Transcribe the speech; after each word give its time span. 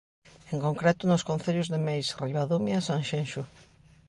En 0.53 0.59
concreto 0.65 1.03
nos 1.07 1.25
concellos 1.29 1.69
de 1.73 1.79
Meis, 1.87 2.07
Ribadumia 2.23 2.77
e 2.79 2.85
Sanxenxo. 2.89 3.41